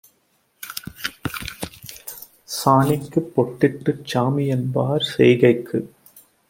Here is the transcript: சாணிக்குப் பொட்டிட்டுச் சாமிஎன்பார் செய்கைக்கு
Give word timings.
சாணிக்குப் 2.49 3.31
பொட்டிட்டுச் 3.35 4.05
சாமிஎன்பார் 4.11 5.07
செய்கைக்கு 5.13 5.79